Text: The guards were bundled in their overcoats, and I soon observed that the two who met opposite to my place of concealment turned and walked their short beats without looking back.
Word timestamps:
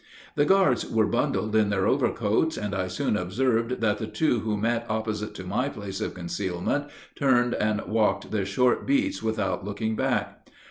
The 0.33 0.45
guards 0.45 0.83
were 0.89 1.05
bundled 1.05 1.55
in 1.55 1.69
their 1.69 1.85
overcoats, 1.87 2.57
and 2.57 2.73
I 2.73 2.87
soon 2.87 3.15
observed 3.15 3.81
that 3.81 3.99
the 3.99 4.07
two 4.07 4.39
who 4.39 4.57
met 4.57 4.87
opposite 4.89 5.35
to 5.35 5.43
my 5.43 5.69
place 5.69 6.01
of 6.01 6.15
concealment 6.15 6.85
turned 7.13 7.53
and 7.53 7.79
walked 7.85 8.31
their 8.31 8.47
short 8.47 8.87
beats 8.87 9.21
without 9.21 9.63
looking 9.63 9.95
back. 9.95 10.47